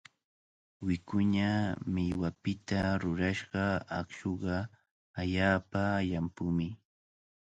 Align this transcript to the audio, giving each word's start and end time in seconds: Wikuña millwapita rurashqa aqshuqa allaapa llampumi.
Wikuña 0.85 1.49
millwapita 1.93 2.81
rurashqa 3.01 3.65
aqshuqa 3.97 4.55
allaapa 5.19 5.81
llampumi. 6.09 6.67